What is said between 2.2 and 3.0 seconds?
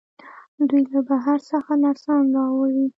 راوړي.